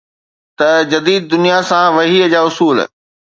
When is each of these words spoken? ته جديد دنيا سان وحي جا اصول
ته 0.57 0.69
جديد 0.91 1.21
دنيا 1.33 1.59
سان 1.69 1.87
وحي 1.95 2.21
جا 2.33 2.41
اصول 2.47 2.77